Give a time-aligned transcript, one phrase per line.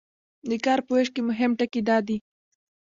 [0.49, 2.17] د کار په ویش کې مهم ټکي دا دي.